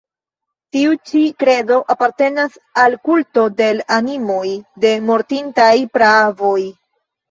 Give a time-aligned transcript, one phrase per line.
[0.77, 2.57] Tiu ĉi kredo apartenas
[2.87, 4.45] al kulto de l' animoj
[4.89, 6.61] de mortintaj praavoj.